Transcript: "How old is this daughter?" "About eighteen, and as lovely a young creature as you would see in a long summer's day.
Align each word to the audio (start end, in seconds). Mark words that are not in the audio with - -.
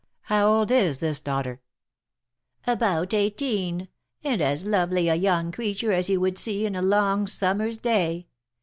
"How 0.21 0.47
old 0.51 0.71
is 0.71 0.97
this 0.97 1.19
daughter?" 1.19 1.61
"About 2.65 3.13
eighteen, 3.13 3.87
and 4.23 4.41
as 4.41 4.65
lovely 4.65 5.09
a 5.09 5.13
young 5.13 5.51
creature 5.51 5.91
as 5.91 6.09
you 6.09 6.19
would 6.19 6.39
see 6.39 6.65
in 6.65 6.75
a 6.75 6.81
long 6.81 7.27
summer's 7.27 7.77
day. 7.77 8.25